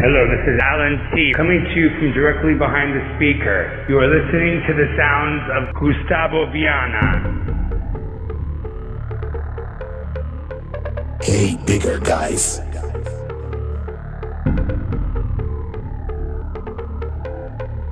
[0.00, 1.32] Hello, this is Alan T.
[1.34, 3.86] coming to you from directly behind the speaker.
[3.88, 7.48] You are listening to the sounds of Gustavo Viana.
[11.22, 12.60] Hey, bigger guys.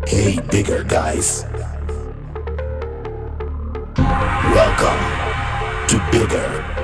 [0.07, 1.45] Hey, bigger guys.
[4.57, 6.76] Welcome to Bigger.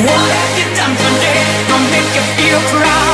[0.00, 1.44] What have you done today?
[1.68, 3.09] I'll make you feel proud.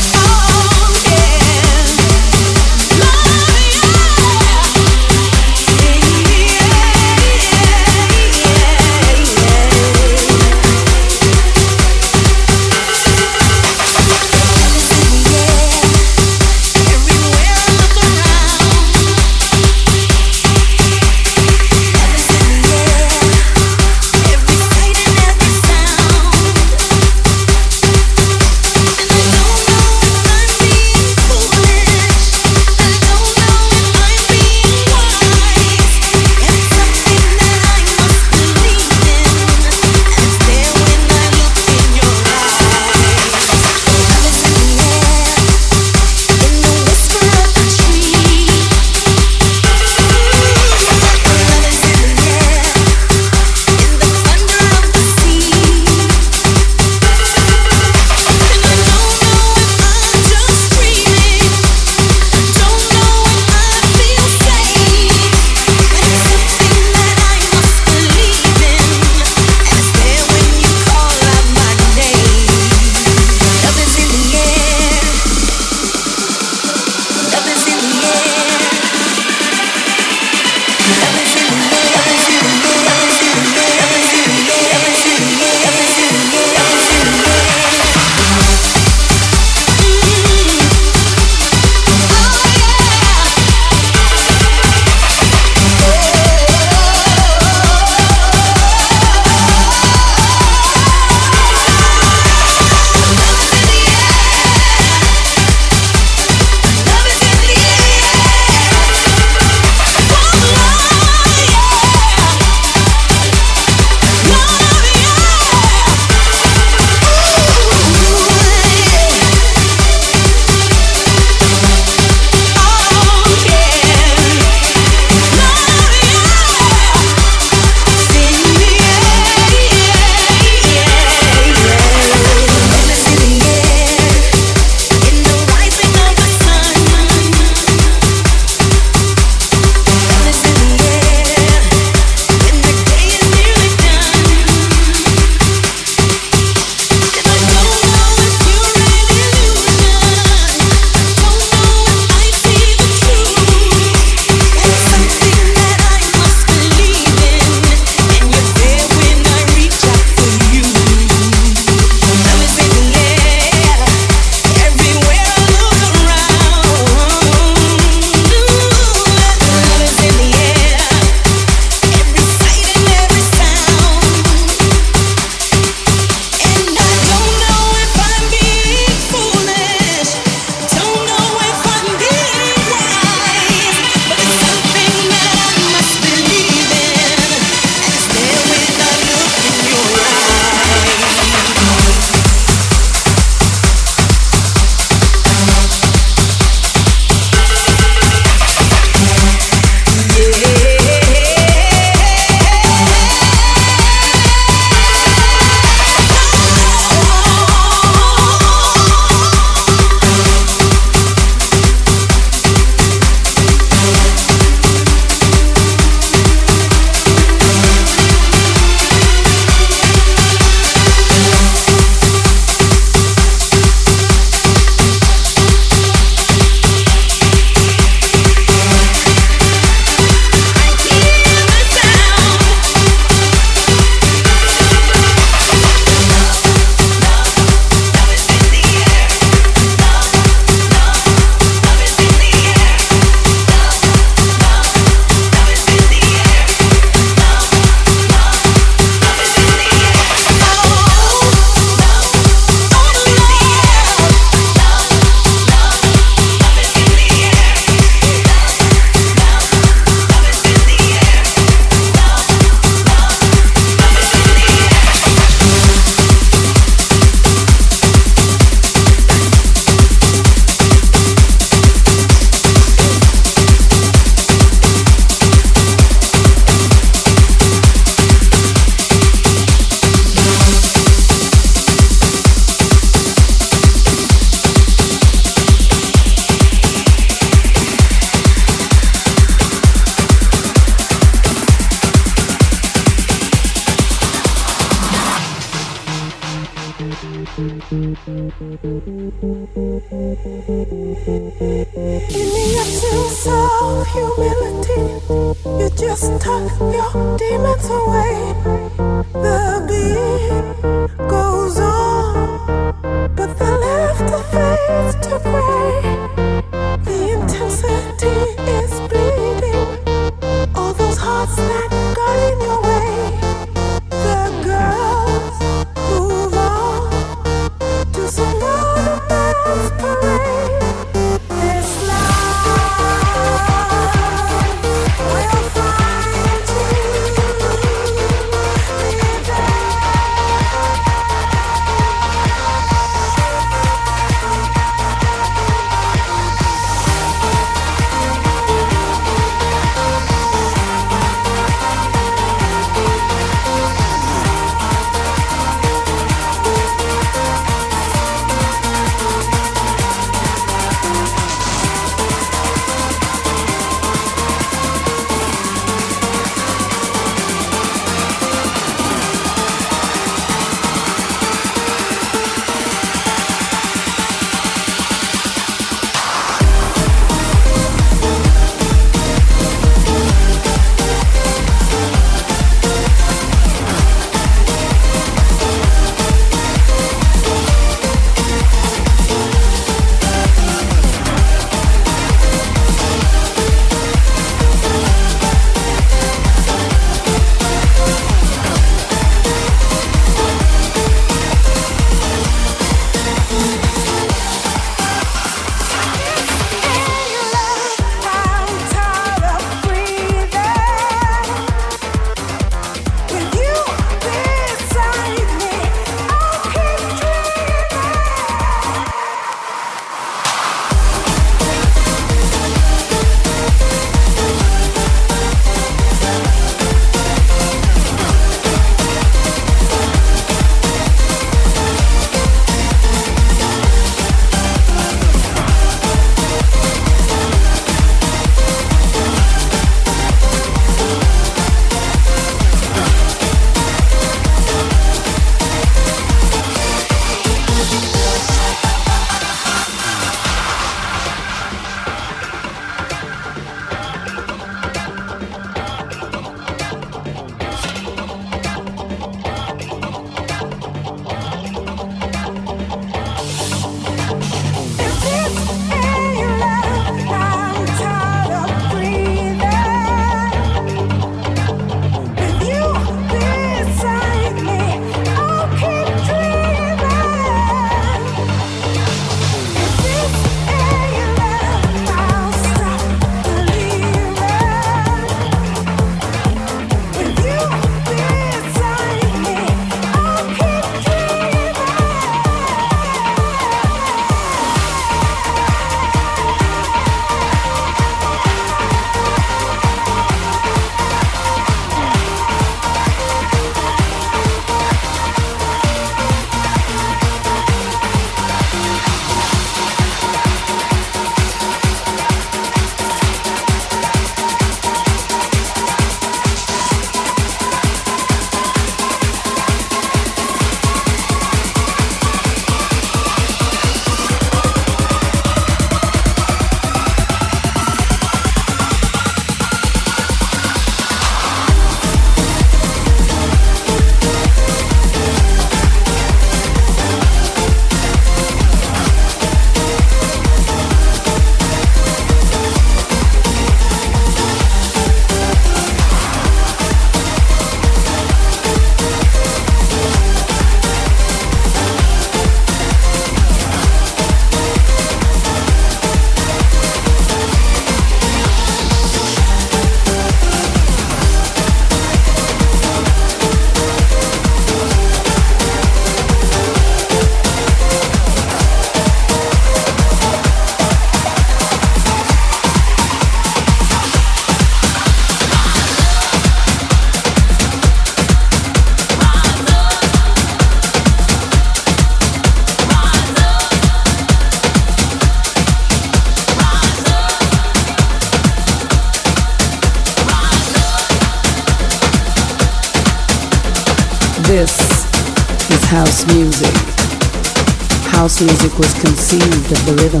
[598.20, 600.00] Music was conceived of the rhythm.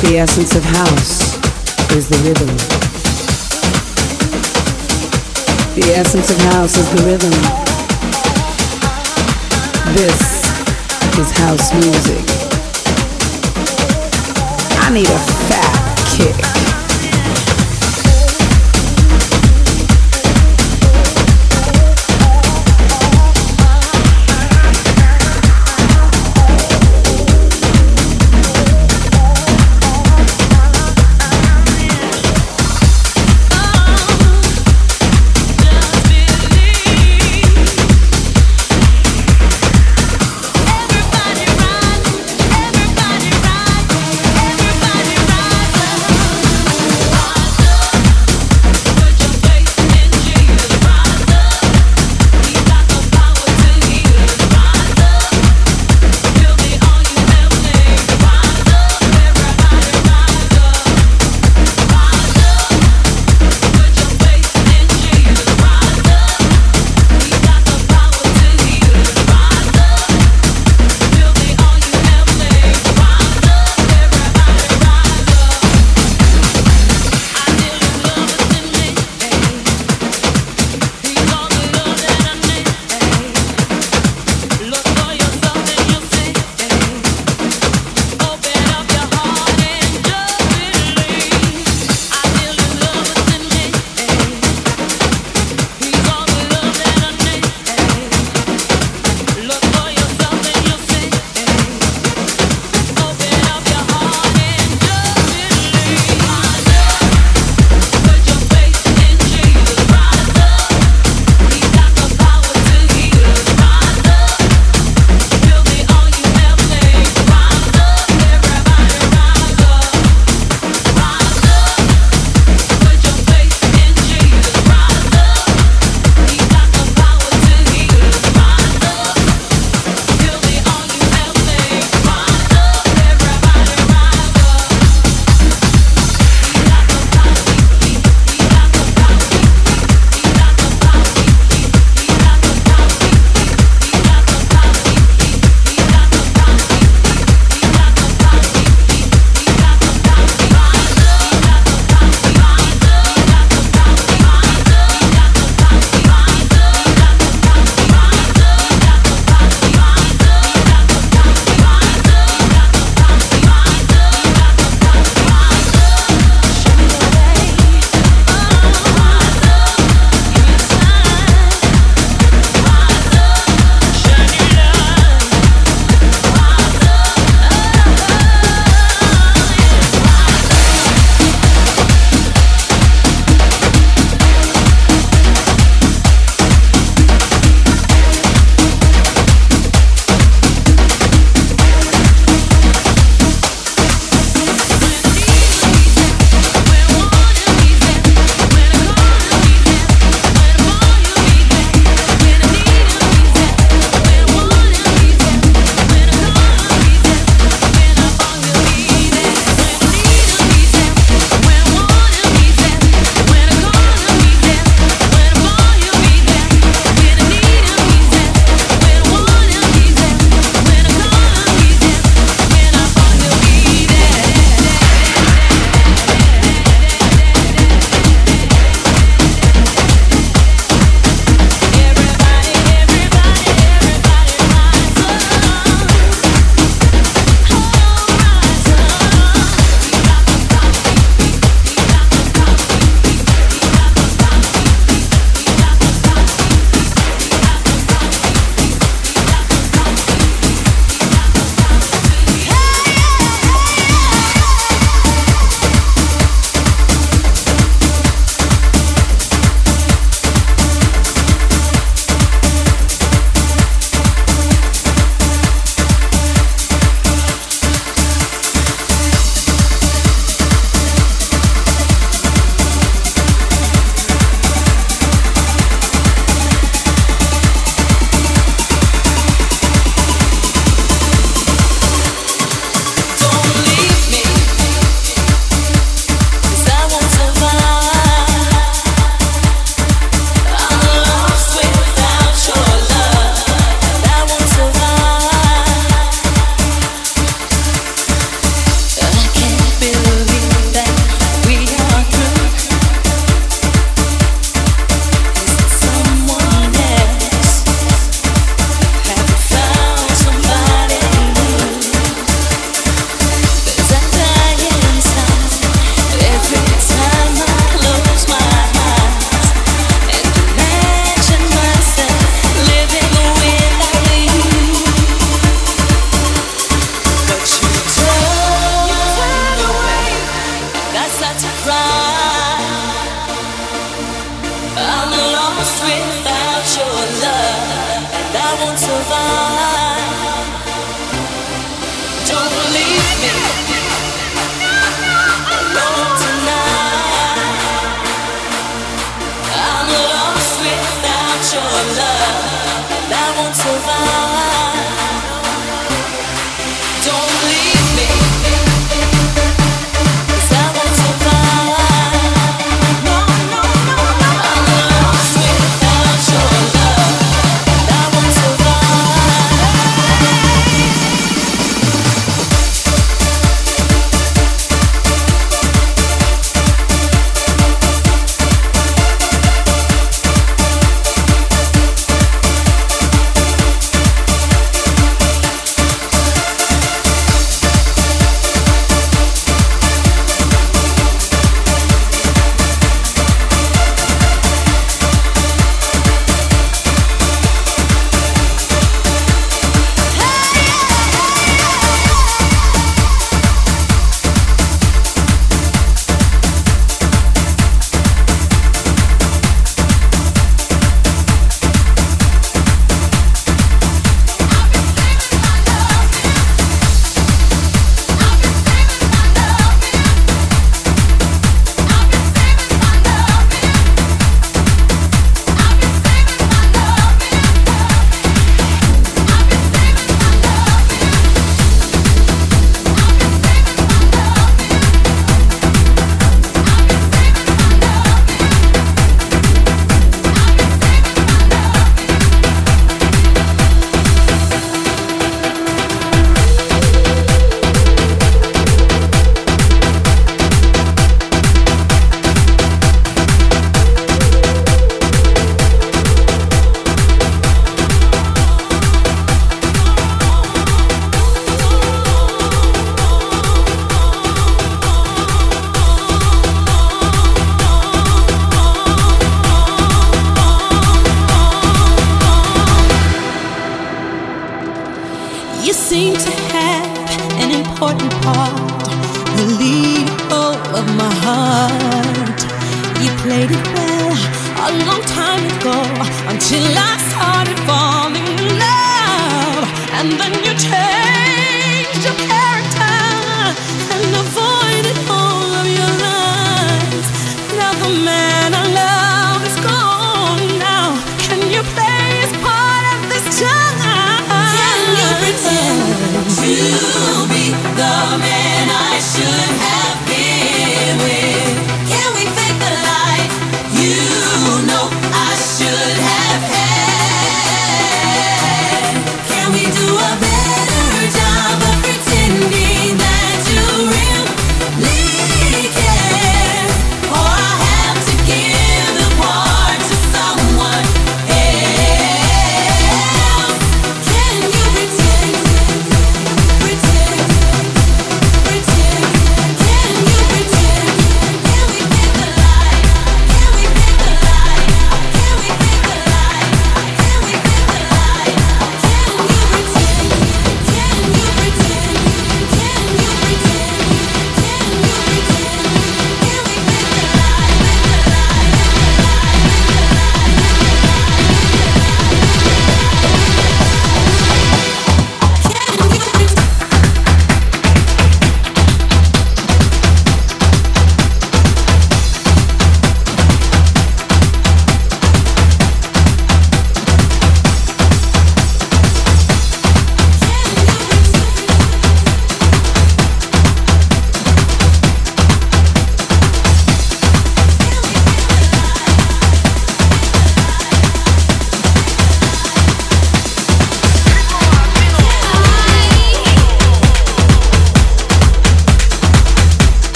[0.00, 1.36] The essence of house
[1.92, 2.56] is the rhythm.
[5.74, 7.32] The essence of house is the rhythm.
[9.94, 10.46] This
[11.18, 12.24] is house music.
[14.80, 15.76] I need a fat
[16.16, 16.45] kick.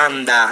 [0.00, 0.49] Manda.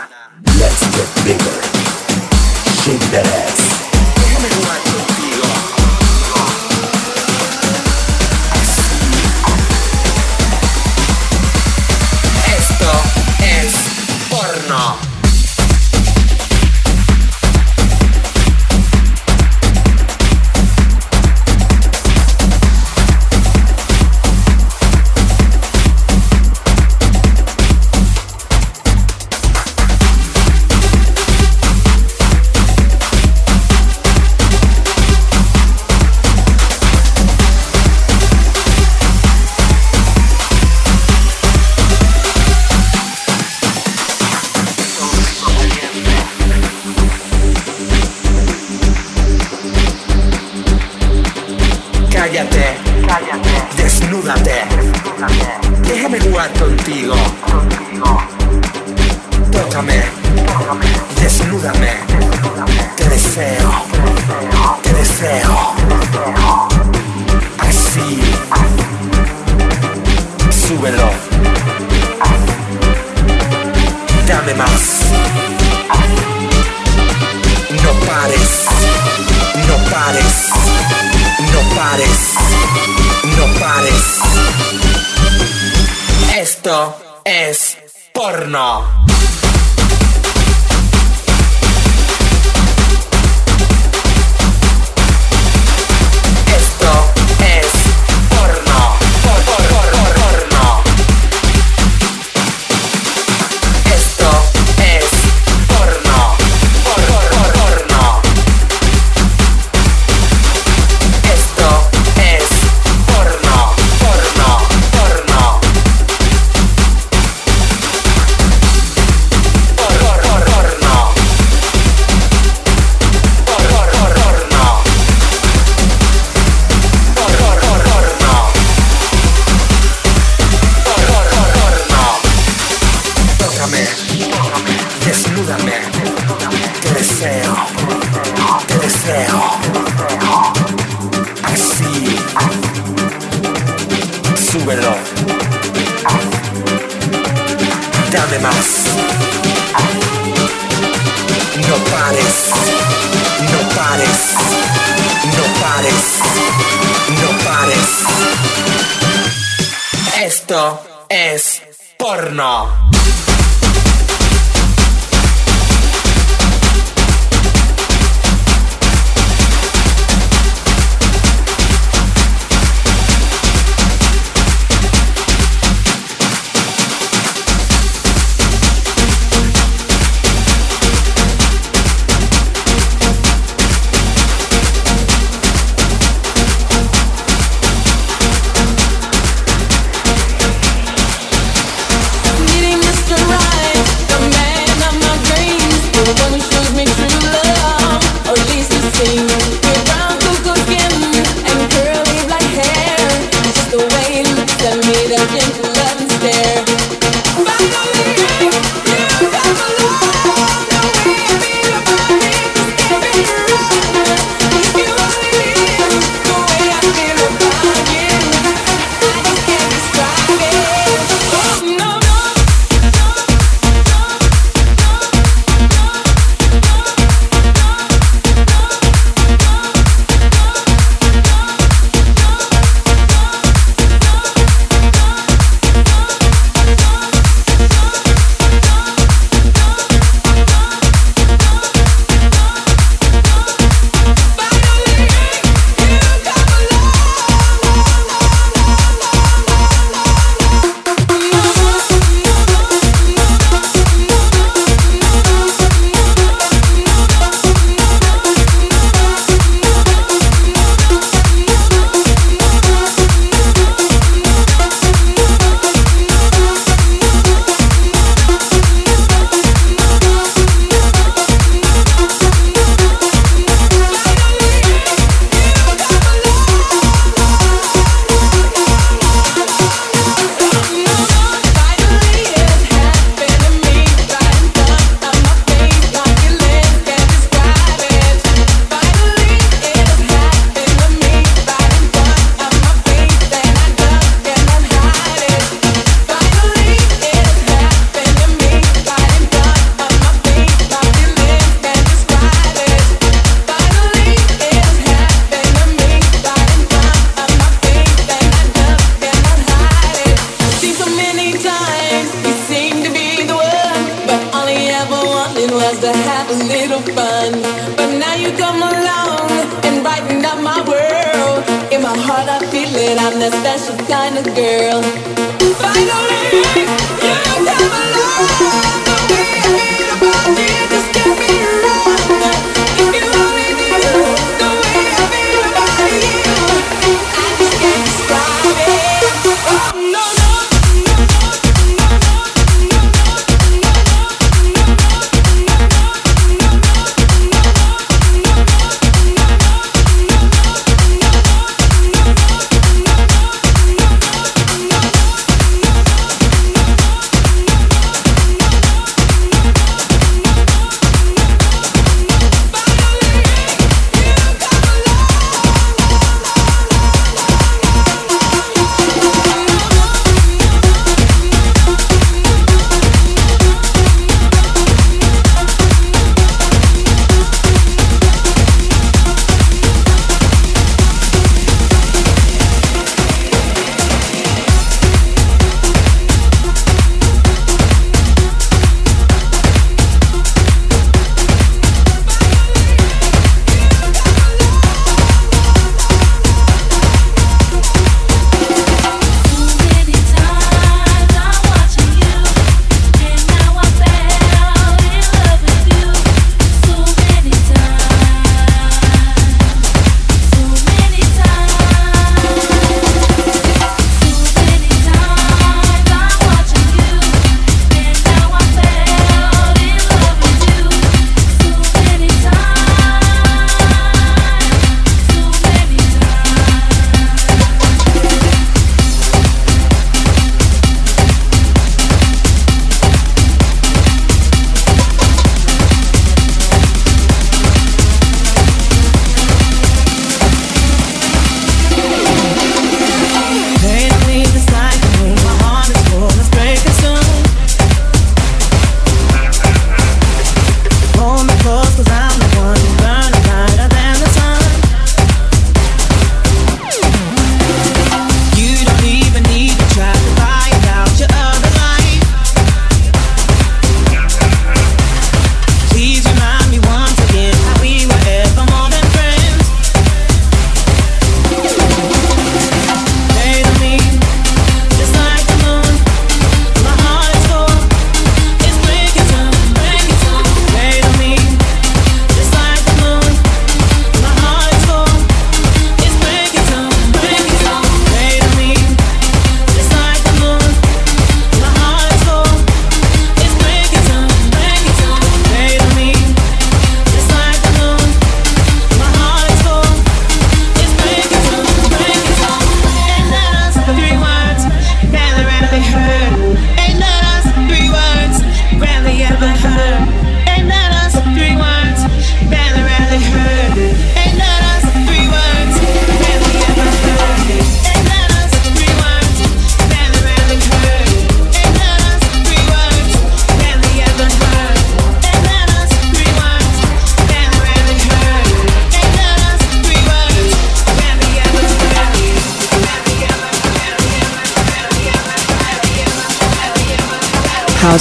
[205.18, 205.67] looking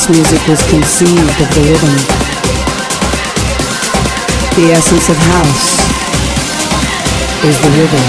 [0.09, 1.95] Music was conceived of the rhythm.
[4.55, 5.77] The essence of house
[7.43, 8.05] is the rhythm.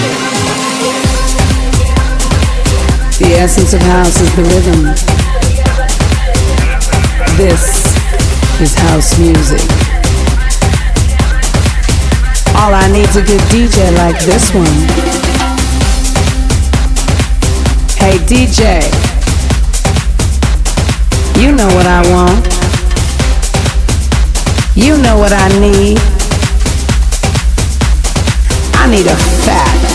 [3.19, 4.95] The essence of house is the rhythm.
[7.37, 7.85] This
[8.61, 9.61] is house music.
[12.55, 14.67] All I need's a good DJ like this one.
[17.99, 19.08] Hey DJ,
[21.39, 22.45] you know what I want.
[24.75, 25.99] You know what I need.
[28.75, 29.88] I need a fat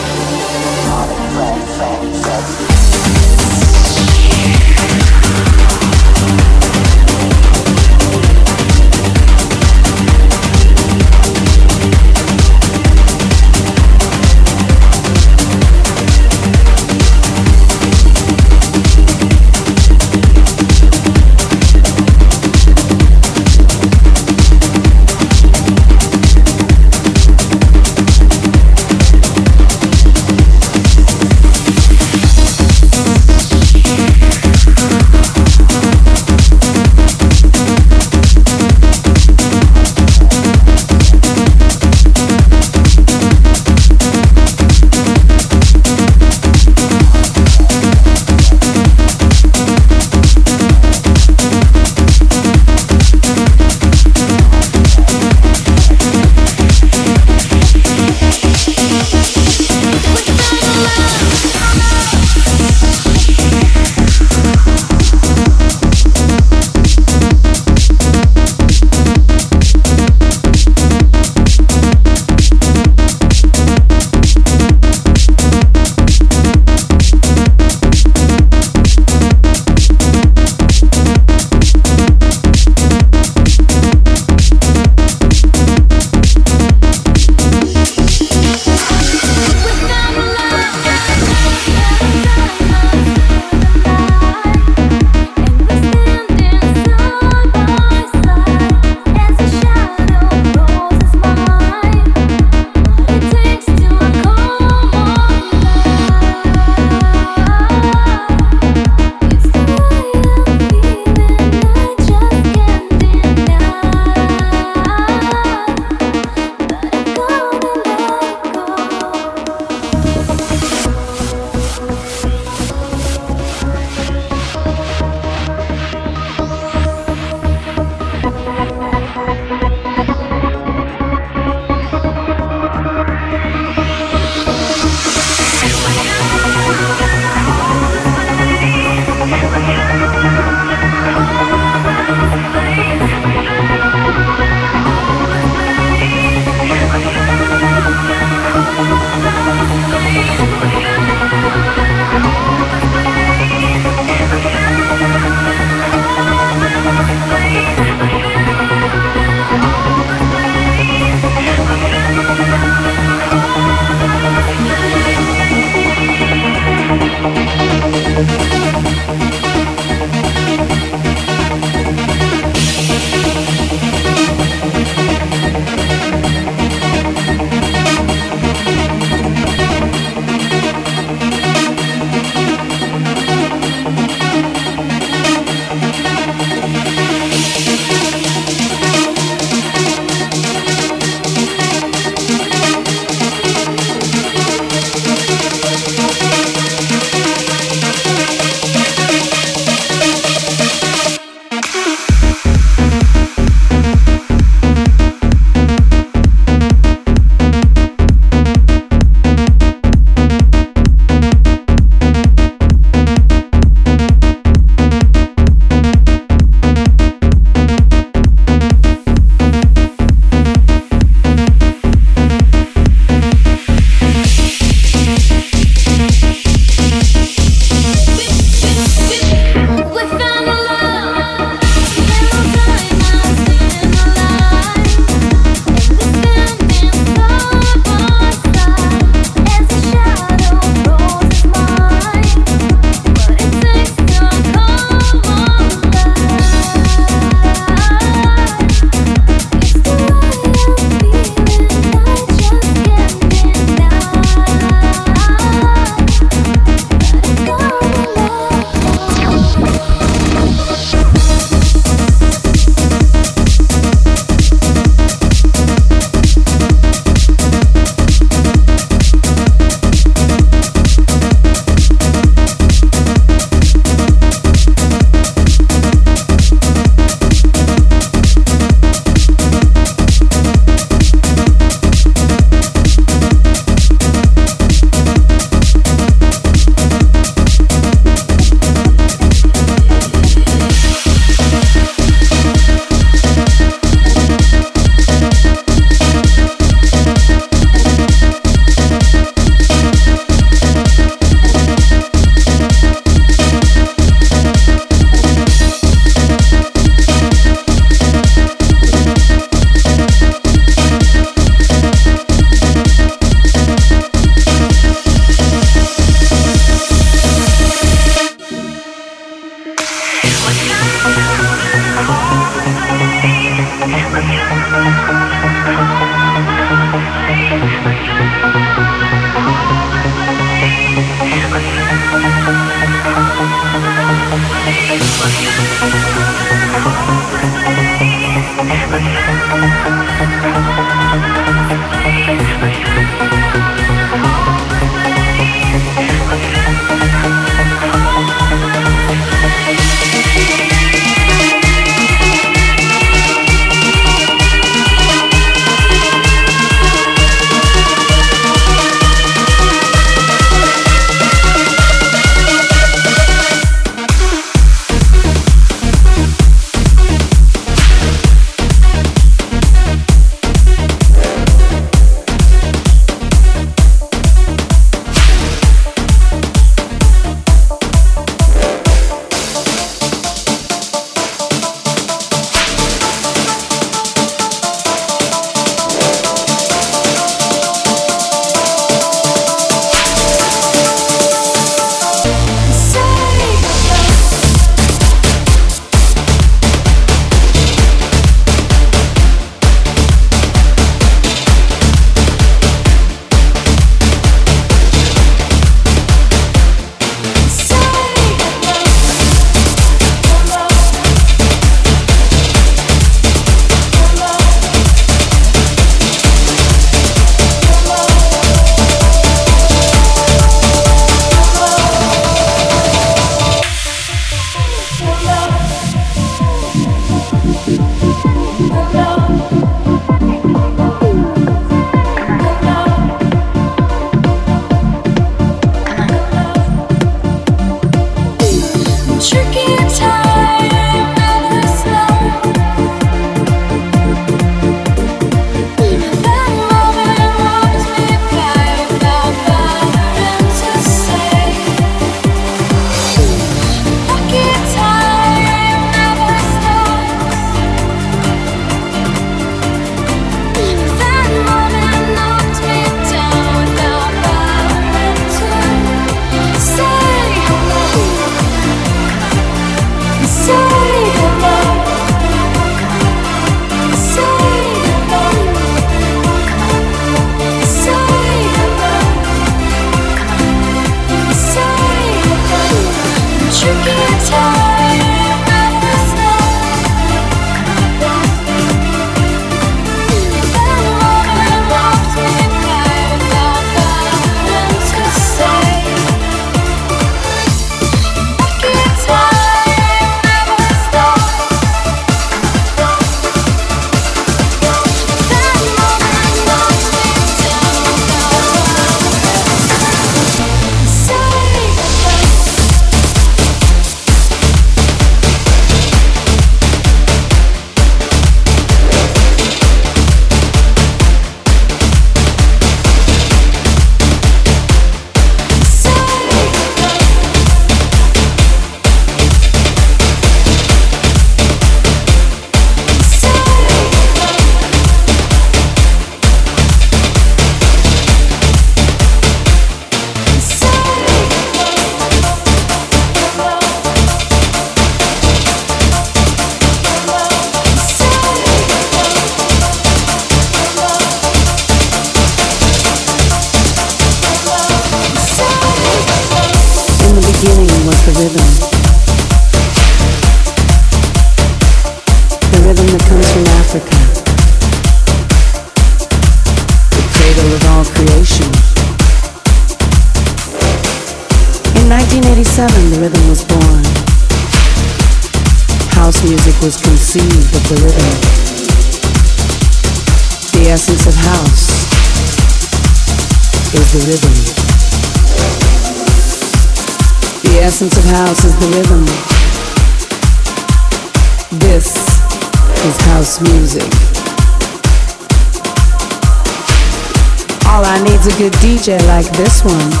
[599.63, 600.00] one.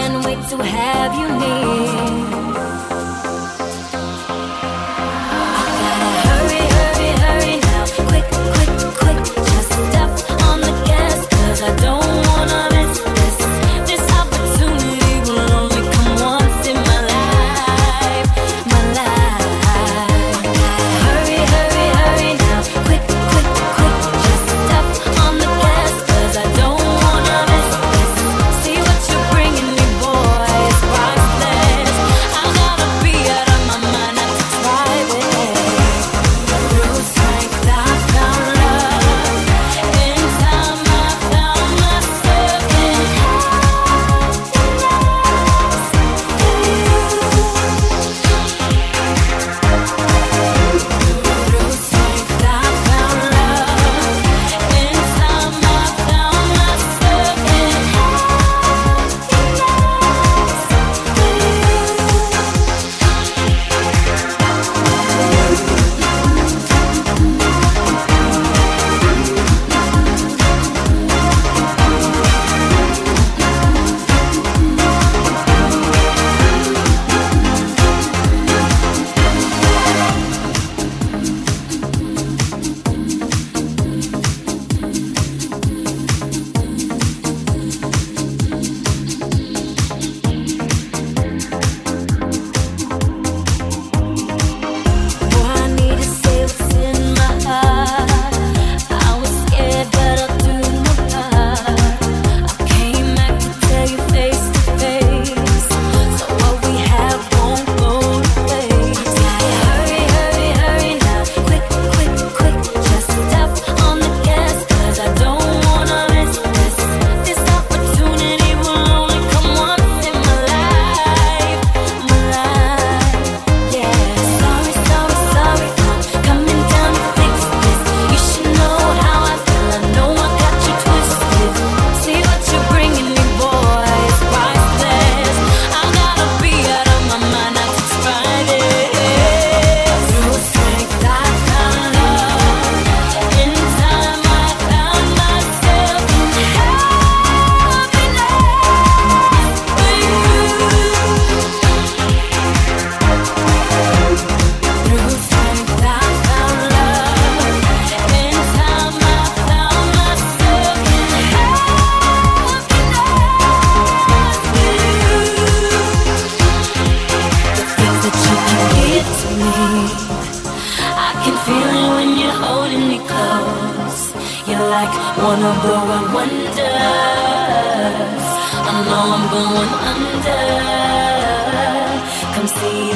[0.00, 2.49] can't wait to have you near.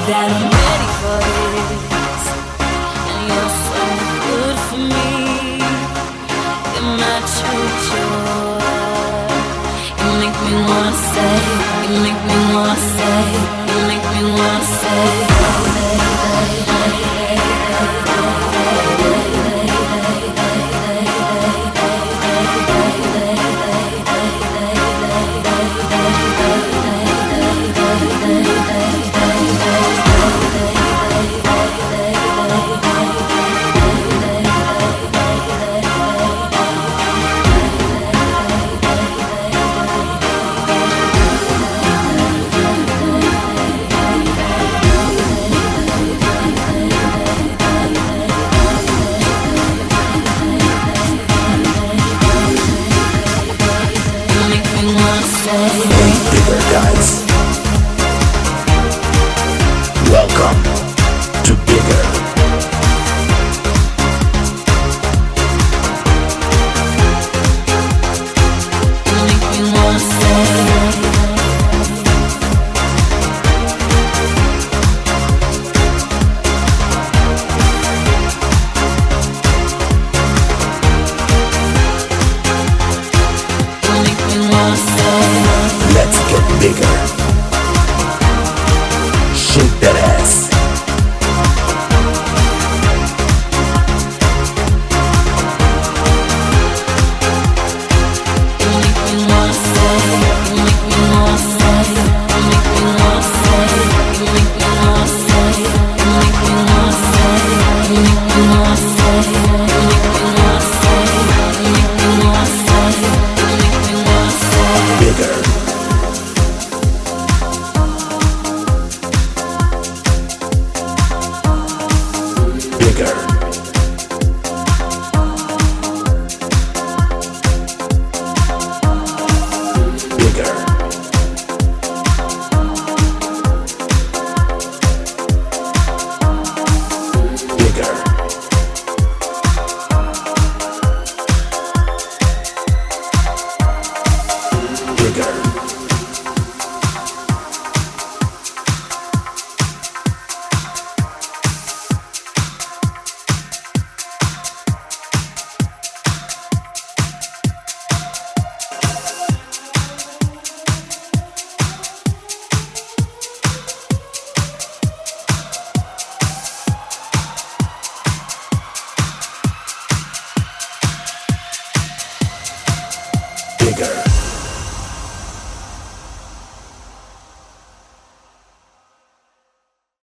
[0.09, 1.20] that I'm ready for.
[3.10, 3.82] And you're so
[4.24, 5.05] good for me.
[10.01, 11.34] You make me wanna say,
[11.90, 13.53] you make me wanna say.